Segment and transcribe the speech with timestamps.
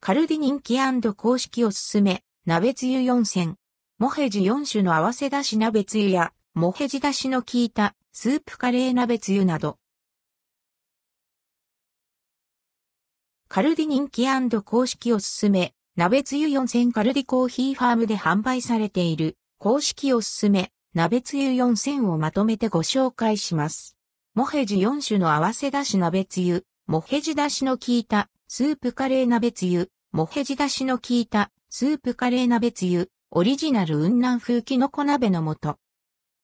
[0.00, 0.78] カルディ人気
[1.14, 3.56] 公式おすすめ、鍋つゆ4選。
[3.98, 9.76] モヘジ4種の合わせだし鍋つゆや、モヘジだしの効いたスープカレー鍋つゆなど。
[13.48, 14.26] カルディ人気
[14.62, 23.96] 公式おすすめ、鍋つゆ4選カルディコーヒーファームで販売されている公式おすすめ、鍋つゆ4選をまとめてご紹介します。
[24.34, 35.76] モヘジ4種の合わせだし鍋つゆ、モヘジだしの効いたスープカレー鍋つゆ、モヘジだしの効いたスープカレー鍋つゆ、オリジナル雲南風キノコ鍋の素。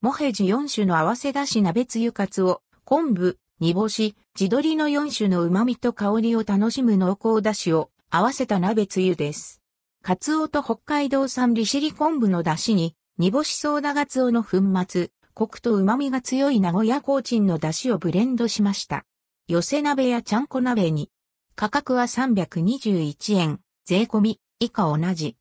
[0.02, 9.62] モヘジ4種の合わせだし鍋つゆかつお、昆布、煮干し、地鶏の4種の旨味と香りを楽しむ濃厚だしを合わせた鍋つゆです。
[10.02, 19.06] カツオと北海道産利尻昆布の出汁に、煮干しソーダガツオの粉末、コクと旨味が強い名古屋コーチンの出汁をブレンドしました。
[19.48, 21.10] 寄せ鍋やちゃんこ鍋に、
[21.56, 25.36] 価格は321円、税込み、以下同じ。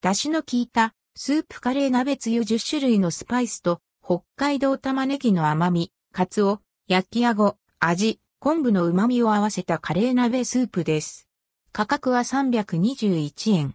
[0.00, 2.42] 出汁の効いた、スープカレー鍋つゆ。
[2.42, 9.80] 10種類のスパイスと、北海道玉ねぎの甘み、カツオ、焼きあご、味、昆布の旨味を合わせた。
[9.80, 11.26] カレー鍋スープです。
[11.72, 13.74] 価格は321円。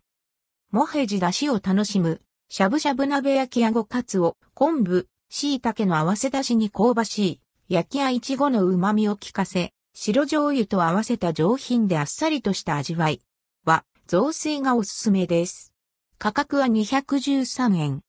[0.71, 3.83] モヘジ出汁を楽しむ、しゃぶしゃぶ鍋焼きあご。
[3.83, 13.21] カツオ、昆布、椎茸の合わせ出しに香ばしい、焼きあいちごの旨味を効かせ、白醤油と合わせた上品であっさりとした味わい
[13.63, 15.71] は、雑炊がおすすめです。
[16.17, 18.01] 価格は213円。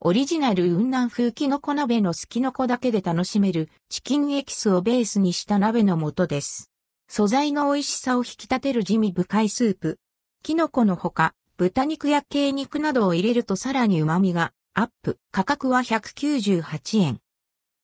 [0.00, 6.70] オリジナル雲南風キノコ鍋のすきのこだけで楽しめるチキンエキスをベースにした鍋の素です。
[7.08, 9.98] 素材の美味しさを引き立てる地味深いスープ。
[10.42, 15.18] キノコのほか、豚肉や鶏肉などを入れるとさらに旨味がアップ。
[15.32, 17.20] 価格は198円。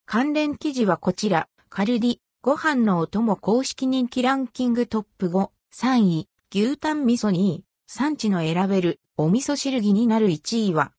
[0.04, 10.88] 関連記事はこちら、カルディ、ご飯のお供公式人気ランキングトップ5、3位、牛タン味噌2位、産地の選べるお味噌汁着になる1位は、